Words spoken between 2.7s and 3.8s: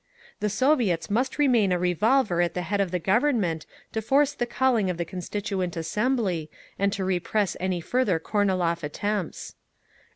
of the Government